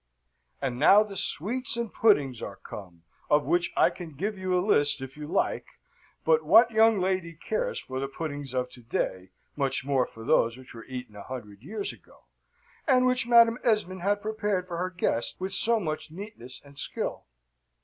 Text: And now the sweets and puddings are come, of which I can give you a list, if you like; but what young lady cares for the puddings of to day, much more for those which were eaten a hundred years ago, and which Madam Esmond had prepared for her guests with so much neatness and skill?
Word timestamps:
And 0.63 0.79
now 0.79 1.03
the 1.03 1.15
sweets 1.15 1.77
and 1.77 1.93
puddings 1.93 2.41
are 2.41 2.55
come, 2.55 3.03
of 3.29 3.45
which 3.45 3.71
I 3.77 3.91
can 3.91 4.15
give 4.15 4.35
you 4.35 4.57
a 4.57 4.65
list, 4.65 4.99
if 4.99 5.15
you 5.15 5.27
like; 5.27 5.67
but 6.25 6.41
what 6.43 6.71
young 6.71 6.99
lady 6.99 7.33
cares 7.33 7.77
for 7.77 7.99
the 7.99 8.07
puddings 8.07 8.51
of 8.55 8.67
to 8.71 8.81
day, 8.81 9.29
much 9.55 9.85
more 9.85 10.07
for 10.07 10.25
those 10.25 10.57
which 10.57 10.73
were 10.73 10.85
eaten 10.85 11.15
a 11.15 11.21
hundred 11.21 11.61
years 11.61 11.93
ago, 11.93 12.23
and 12.87 13.05
which 13.05 13.27
Madam 13.27 13.59
Esmond 13.63 14.01
had 14.01 14.23
prepared 14.23 14.67
for 14.67 14.77
her 14.77 14.89
guests 14.89 15.39
with 15.39 15.53
so 15.53 15.79
much 15.79 16.09
neatness 16.09 16.59
and 16.65 16.79
skill? 16.79 17.27